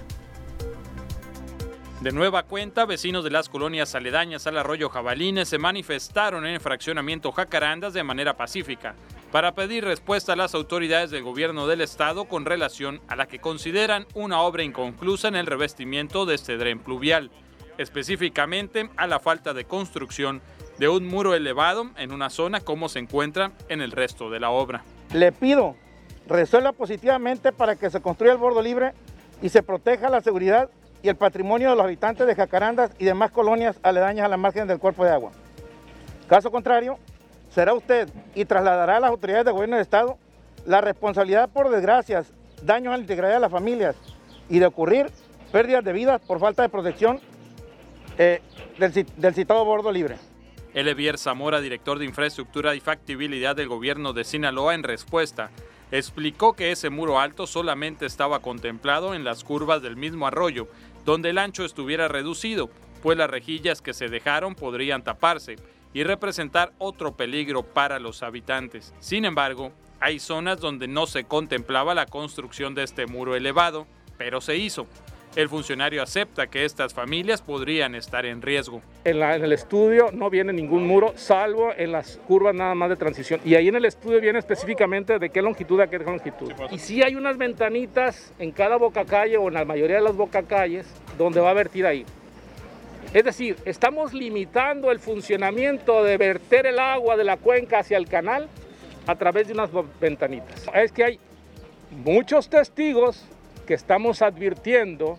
[2.00, 6.60] De nueva cuenta, vecinos de las colonias aledañas al arroyo Jabalines se manifestaron en el
[6.60, 8.96] fraccionamiento Jacarandas de manera pacífica
[9.32, 13.40] para pedir respuesta a las autoridades del gobierno del estado con relación a la que
[13.40, 17.30] consideran una obra inconclusa en el revestimiento de este dren pluvial,
[17.78, 20.42] específicamente a la falta de construcción
[20.78, 24.50] de un muro elevado en una zona como se encuentra en el resto de la
[24.50, 24.84] obra.
[25.14, 25.76] Le pido
[26.28, 28.92] resuelva positivamente para que se construya el bordo libre
[29.40, 30.68] y se proteja la seguridad
[31.02, 34.68] y el patrimonio de los habitantes de Jacarandas y demás colonias aledañas a la margen
[34.68, 35.32] del cuerpo de agua.
[36.28, 36.98] Caso contrario,
[37.54, 40.18] será usted y trasladará a las autoridades del gobierno del Estado
[40.66, 43.96] la responsabilidad por desgracias, daños a la integridad de las familias
[44.48, 45.10] y de ocurrir
[45.50, 47.20] pérdidas de vidas por falta de protección
[48.16, 48.40] eh,
[48.78, 50.16] del, citado bordo libre.
[50.74, 55.50] Elevier Zamora, director de Infraestructura y Factibilidad del gobierno de Sinaloa, en respuesta,
[55.90, 60.68] explicó que ese muro alto solamente estaba contemplado en las curvas del mismo arroyo,
[61.04, 62.70] donde el ancho estuviera reducido,
[63.02, 65.56] pues las rejillas que se dejaron podrían taparse
[65.92, 68.94] y representar otro peligro para los habitantes.
[69.00, 73.86] Sin embargo, hay zonas donde no se contemplaba la construcción de este muro elevado,
[74.18, 74.86] pero se hizo.
[75.34, 78.82] El funcionario acepta que estas familias podrían estar en riesgo.
[79.04, 82.90] En, la, en, el estudio no viene ningún muro, salvo en las curvas nada más
[82.90, 83.40] de transición.
[83.42, 86.52] Y ahí en el estudio viene específicamente de qué longitud a qué longitud.
[86.70, 90.16] Y sí hay unas ventanitas en cada boca calle o en la mayoría de las
[90.16, 90.86] boca calles
[91.16, 92.04] donde va a vertir ahí.
[93.14, 98.08] Es decir, estamos limitando el funcionamiento de verter el agua de la cuenca hacia el
[98.08, 98.48] canal
[99.06, 99.68] a través de unas
[100.00, 100.66] ventanitas.
[100.74, 101.20] Es que hay
[102.04, 103.24] muchos testigos
[103.66, 105.18] que estamos advirtiendo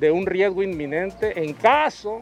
[0.00, 2.20] de un riesgo inminente en caso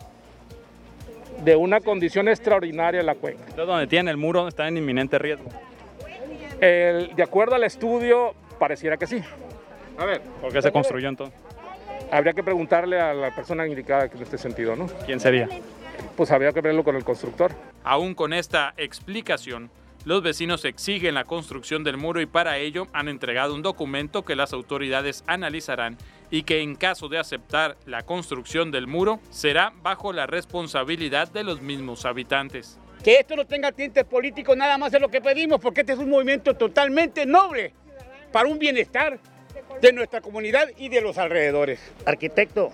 [1.44, 3.42] de una condición extraordinaria en la cuenca.
[3.42, 5.50] Entonces, donde tiene el muro está en inminente riesgo.
[6.60, 9.22] El, de acuerdo al estudio, pareciera que sí.
[9.98, 10.20] A ver.
[10.40, 11.45] ¿Por qué se construyó entonces?
[12.10, 14.86] Habría que preguntarle a la persona indicada en este sentido, ¿no?
[15.04, 15.48] ¿Quién sería?
[16.16, 17.52] Pues habría que verlo con el constructor.
[17.82, 19.70] Aún con esta explicación,
[20.04, 24.36] los vecinos exigen la construcción del muro y para ello han entregado un documento que
[24.36, 25.98] las autoridades analizarán
[26.30, 31.42] y que en caso de aceptar la construcción del muro será bajo la responsabilidad de
[31.42, 32.78] los mismos habitantes.
[33.02, 35.98] Que esto no tenga tinte político nada más es lo que pedimos porque este es
[35.98, 37.72] un movimiento totalmente noble
[38.30, 39.18] para un bienestar
[39.80, 41.80] de nuestra comunidad y de los alrededores.
[42.04, 42.70] Arquitecto,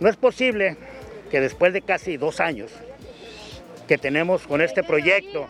[0.00, 0.76] no es posible
[1.30, 2.70] que después de casi dos años
[3.86, 5.46] que tenemos con este proyecto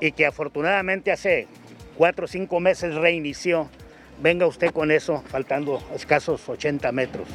[0.00, 1.48] y que afortunadamente hace
[1.96, 3.68] cuatro o cinco meses reinició,
[4.20, 7.28] venga usted con eso, faltando escasos 80 metros,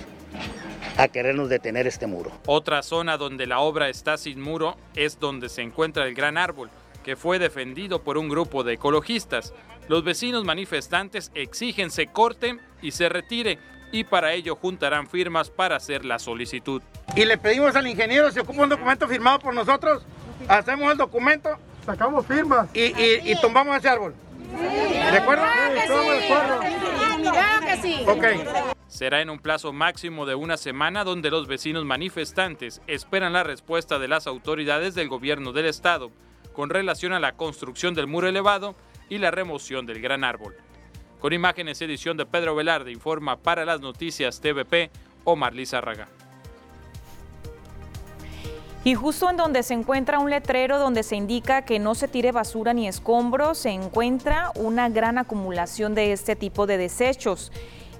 [0.97, 2.31] a querernos detener este muro.
[2.45, 6.69] Otra zona donde la obra está sin muro es donde se encuentra el gran árbol,
[7.03, 9.53] que fue defendido por un grupo de ecologistas.
[9.87, 13.59] Los vecinos manifestantes exigen se corte y se retire
[13.91, 16.81] y para ello juntarán firmas para hacer la solicitud.
[17.15, 20.03] Y le pedimos al ingeniero si ocupa un documento firmado por nosotros,
[20.47, 24.15] hacemos el documento, sacamos firmas y, y, y tumbamos ese árbol.
[24.53, 25.43] ¿De acuerdo?
[27.65, 28.03] que sí.
[28.07, 28.25] Ok.
[28.87, 33.99] Será en un plazo máximo de una semana donde los vecinos manifestantes esperan la respuesta
[33.99, 36.11] de las autoridades del gobierno del estado
[36.53, 38.75] con relación a la construcción del muro elevado
[39.09, 40.55] y la remoción del gran árbol.
[41.19, 44.89] Con imágenes edición de Pedro Velarde informa para las noticias TVP
[45.23, 46.07] Omar Lizárraga.
[48.83, 52.31] Y justo en donde se encuentra un letrero donde se indica que no se tire
[52.31, 57.51] basura ni escombros, se encuentra una gran acumulación de este tipo de desechos.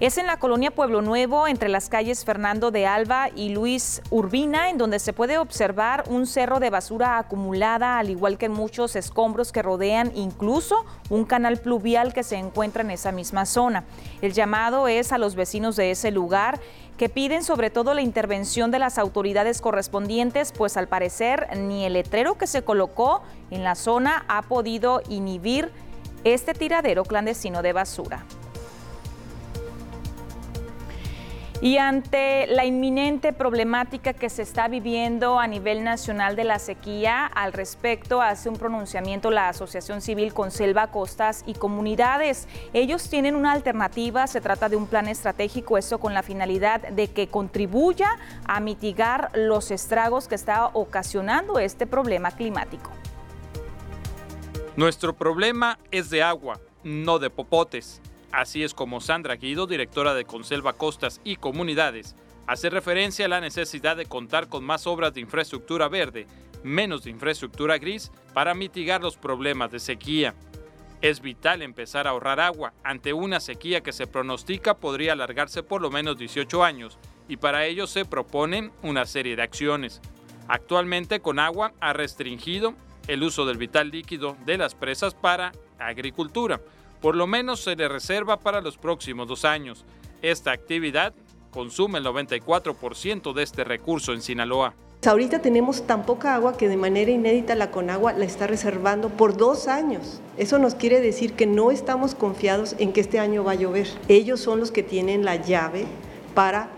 [0.02, 4.72] Es en la colonia Pueblo Nuevo, entre las calles Fernando de Alba y Luis Urbina,
[4.72, 9.52] en donde se puede observar un cerro de basura acumulada, al igual que muchos escombros
[9.52, 13.84] que rodean incluso un canal pluvial que se encuentra en esa misma zona.
[14.24, 16.60] El llamado es a los vecinos de ese lugar
[16.98, 21.94] que piden sobre todo la intervención de las autoridades correspondientes, pues al parecer ni el
[21.94, 23.22] letrero que se colocó
[23.52, 25.72] en la zona ha podido inhibir
[26.24, 28.26] este tiradero clandestino de basura.
[31.64, 37.28] Y ante la inminente problemática que se está viviendo a nivel nacional de la sequía,
[37.28, 42.48] al respecto hace un pronunciamiento la Asociación Civil Conselva Costas y Comunidades.
[42.74, 47.10] Ellos tienen una alternativa, se trata de un plan estratégico, esto con la finalidad de
[47.10, 48.10] que contribuya
[48.46, 52.90] a mitigar los estragos que está ocasionando este problema climático.
[54.76, 58.02] Nuestro problema es de agua, no de popotes.
[58.32, 62.16] Así es como Sandra Guido, directora de Conselva Costas y Comunidades,
[62.48, 66.28] hace referencia a la necesidad de contar con más obras de infraestructura verde,
[66.64, 70.34] menos de infraestructura gris, para mitigar los problemas de sequía.
[71.02, 75.82] Es vital empezar a ahorrar agua ante una sequía que se pronostica podría alargarse por
[75.82, 80.00] lo menos 18 años y para ello se proponen una serie de acciones.
[80.48, 82.76] Actualmente con agua ha restringido
[83.08, 86.62] el uso del vital líquido de las presas para agricultura
[87.02, 89.84] por lo menos se le reserva para los próximos dos años.
[90.22, 91.14] Esta actividad
[91.50, 94.74] consume el 94% de este recurso en Sinaloa.
[95.04, 99.36] Ahorita tenemos tan poca agua que de manera inédita la Conagua la está reservando por
[99.36, 100.22] dos años.
[100.38, 103.88] Eso nos quiere decir que no estamos confiados en que este año va a llover.
[104.08, 105.88] Ellos son los que tienen la llave
[106.36, 106.70] para,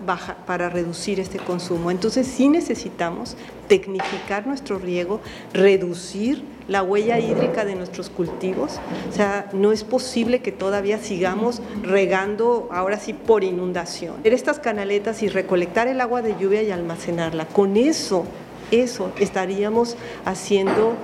[0.48, 1.92] para reducir este consumo.
[1.92, 3.36] Entonces sí necesitamos
[3.68, 5.20] tecnificar nuestro riego,
[5.52, 8.80] reducir la huella hídrica de nuestros cultivos.
[9.10, 14.16] O sea, no es posible que todavía sigamos regando ahora sí por inundación.
[14.24, 17.46] Estas canaletas y recolectar el agua de lluvia y almacenarla.
[17.48, 18.26] Con eso,
[18.72, 19.96] eso estaríamos
[20.26, 20.96] haciendo,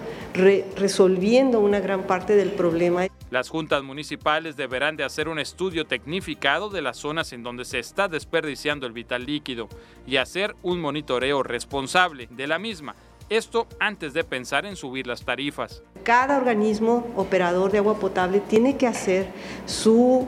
[0.76, 3.08] resolviendo una gran parte del problema.
[3.30, 7.78] Las juntas municipales deberán de hacer un estudio tecnificado de las zonas en donde se
[7.78, 9.70] está desperdiciando el vital líquido
[10.08, 12.96] y hacer un monitoreo responsable de la misma.
[13.30, 15.84] Esto antes de pensar en subir las tarifas.
[16.04, 19.28] Cada organismo operador de agua potable tiene que hacer
[19.68, 20.26] su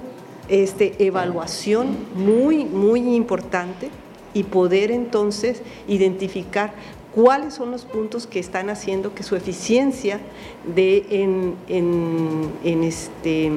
[0.50, 3.90] este, evaluación muy, muy importante
[4.36, 6.74] y poder entonces identificar
[7.16, 10.20] cuáles son los puntos que están haciendo que su eficiencia
[10.76, 13.52] de en, en, este,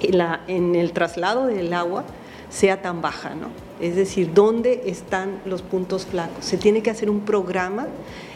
[0.00, 2.04] en el traslado del agua
[2.50, 3.48] sea tan baja, ¿no?
[3.80, 6.44] Es decir, ¿dónde están los puntos flacos?
[6.44, 7.86] Se tiene que hacer un programa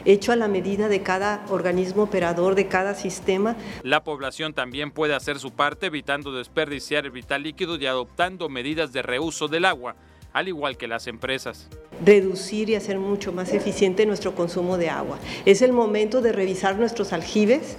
[0.04, 3.56] hecho a la medida de cada organismo operador, de cada sistema.
[3.82, 8.92] La población también puede hacer su parte evitando desperdiciar el vital líquido y adoptando medidas
[8.92, 9.96] de reuso del agua,
[10.32, 11.68] al igual que las empresas.
[12.04, 15.18] Reducir y hacer mucho más eficiente nuestro consumo de agua.
[15.44, 17.76] Es el momento de revisar nuestros aljibes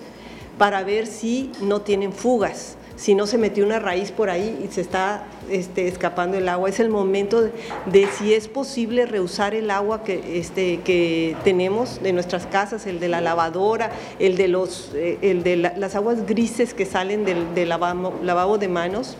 [0.58, 4.72] para ver si no tienen fugas si no se metió una raíz por ahí y
[4.72, 6.70] se está este, escapando el agua.
[6.70, 12.14] Es el momento de, si es posible reusar el agua que, este, que tenemos de
[12.14, 17.26] nuestras casas, el de la lavadora, el de, los, eh, las aguas grises que salen
[17.26, 19.18] del, del lavabo de manos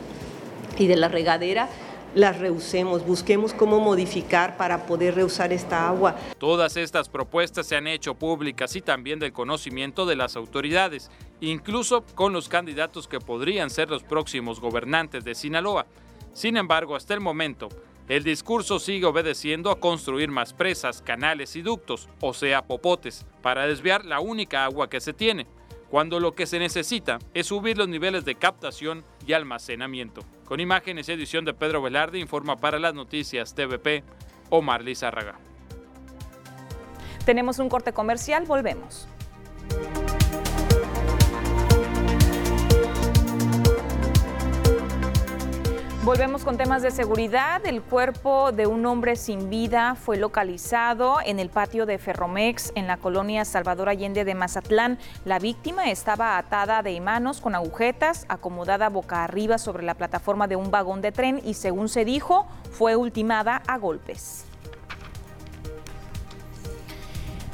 [0.78, 1.68] y de la regadera
[2.14, 6.18] las reusemos, busquemos cómo modificar para poder reusar esta agua.
[6.38, 11.10] Todas estas propuestas se han hecho públicas y también del conocimiento de las autoridades,
[11.42, 15.86] incluso con los candidatos que podrían ser los próximos gobernantes de Sinaloa.
[16.34, 17.68] Sin embargo, hasta el momento,
[18.08, 23.68] el discurso sigue obedeciendo a construir más presas, canales y ductos, o sea, popotes, para
[23.68, 25.48] desviar la única agua que se tiene,
[25.90, 30.22] cuando lo que se necesita es subir los niveles de captación y almacenamiento.
[30.46, 34.04] Con imágenes y edición de Pedro Velarde, informa para las noticias TVP
[34.50, 35.40] Omar Lizárraga.
[37.26, 39.08] Tenemos un corte comercial, volvemos.
[46.04, 47.64] Volvemos con temas de seguridad.
[47.64, 52.88] El cuerpo de un hombre sin vida fue localizado en el patio de Ferromex en
[52.88, 54.98] la colonia Salvador Allende de Mazatlán.
[55.26, 60.56] La víctima estaba atada de manos con agujetas, acomodada boca arriba sobre la plataforma de
[60.56, 64.46] un vagón de tren y según se dijo, fue ultimada a golpes.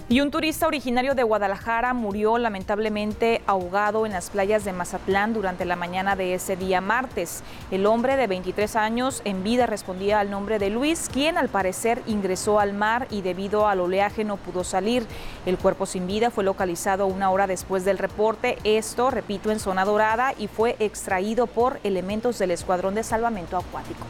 [0.09, 5.65] Y un turista originario de Guadalajara murió lamentablemente ahogado en las playas de Mazatlán durante
[5.65, 7.43] la mañana de ese día martes.
[7.71, 12.01] El hombre de 23 años en vida respondía al nombre de Luis, quien al parecer
[12.07, 15.05] ingresó al mar y debido al oleaje no pudo salir.
[15.45, 19.83] El cuerpo sin vida fue localizado una hora después del reporte, esto, repito, en zona
[19.83, 24.07] dorada y fue extraído por elementos del Escuadrón de Salvamento Acuático.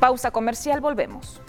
[0.00, 1.40] Pausa comercial, volvemos.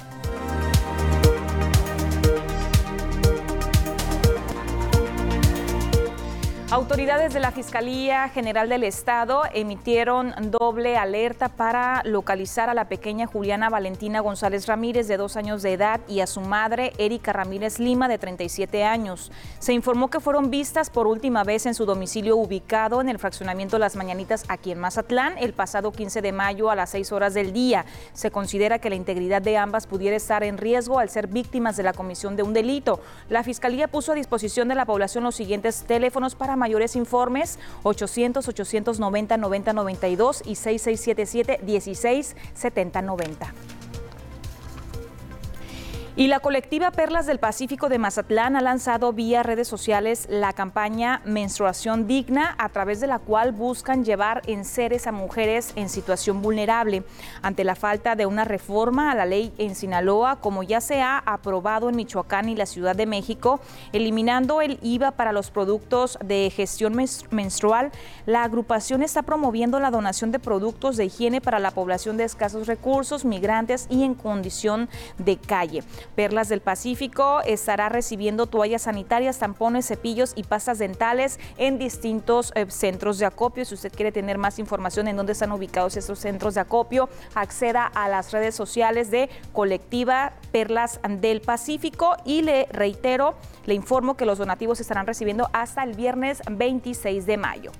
[6.72, 13.28] Autoridades de la Fiscalía General del Estado emitieron doble alerta para localizar a la pequeña
[13.28, 17.78] Juliana Valentina González Ramírez, de dos años de edad, y a su madre, Erika Ramírez
[17.78, 19.34] Lima, de 37 años.
[19.60, 23.78] Se informó que fueron vistas por última vez en su domicilio ubicado en el fraccionamiento
[23.78, 27.52] Las Mañanitas, aquí en Mazatlán, el pasado 15 de mayo a las 6 horas del
[27.52, 27.84] día.
[28.14, 31.84] Se considera que la integridad de ambas pudiera estar en riesgo al ser víctimas de
[31.84, 33.02] la comisión de un delito.
[33.28, 38.48] La Fiscalía puso a disposición de la población los siguientes teléfonos para mayores informes 800
[38.48, 43.54] 890 9092 y 6677 16 70 90.
[46.18, 51.22] Y la colectiva Perlas del Pacífico de Mazatlán ha lanzado vía redes sociales la campaña
[51.24, 56.42] Menstruación Digna, a través de la cual buscan llevar en seres a mujeres en situación
[56.42, 57.04] vulnerable
[57.42, 61.18] ante la falta de una reforma a la ley en Sinaloa, como ya se ha
[61.18, 63.62] aprobado en Michoacán y la Ciudad de México,
[63.94, 66.94] eliminando el IVA para los productos de gestión
[67.30, 67.90] menstrual.
[68.26, 72.68] La agrupación está promoviendo la donación de productos de higiene para la población de escasos
[72.68, 75.86] recursos, migrantes y en condición de calle.
[76.16, 82.66] Perlas del Pacífico estará recibiendo toallas sanitarias, tampones, cepillos y pastas dentales en distintos eh,
[82.70, 83.66] centros de acopio.
[83.66, 87.86] Si usted quiere tener más información en dónde están ubicados estos centros de acopio, acceda
[87.86, 93.36] a las redes sociales de Colectiva Perlas del Pacífico y le reitero,
[93.66, 97.72] le informo que los donativos estarán recibiendo hasta el viernes 26 de mayo.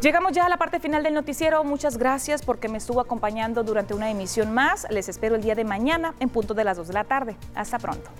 [0.00, 1.62] Llegamos ya a la parte final del noticiero.
[1.62, 4.86] Muchas gracias porque me estuvo acompañando durante una emisión más.
[4.88, 7.36] Les espero el día de mañana en punto de las 2 de la tarde.
[7.54, 8.10] Hasta pronto.